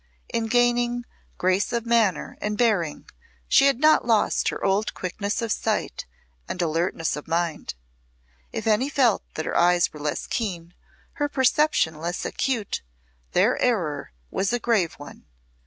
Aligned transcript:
In 0.33 0.47
gaining 0.47 1.05
grace 1.37 1.71
of 1.71 1.85
manner 1.85 2.35
and 2.41 2.57
bearing 2.57 3.07
she 3.47 3.67
had 3.67 3.79
not 3.79 4.03
lost 4.03 4.49
her 4.49 4.65
old 4.65 4.95
quickness 4.95 5.43
of 5.43 5.51
sight 5.51 6.07
and 6.47 6.59
alertness 6.59 7.15
of 7.15 7.27
mind; 7.27 7.75
if 8.51 8.65
any 8.65 8.89
felt 8.89 9.21
that 9.35 9.45
her 9.45 9.55
eyes 9.55 9.93
were 9.93 9.99
less 9.99 10.25
keen, 10.25 10.73
her 11.21 11.29
perception 11.29 11.93
less 11.99 12.25
acute, 12.25 12.81
their 13.33 13.61
error 13.61 14.11
was 14.31 14.51
a 14.51 14.57
grave 14.57 14.93
one. 14.95 15.27